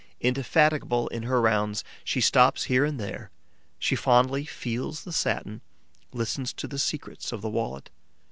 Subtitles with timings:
[0.19, 3.29] Indefatigable in her rounds, she stops here and there;
[3.77, 5.61] she fondly feels the satin,
[6.11, 7.91] listens to the secrets of the wallet.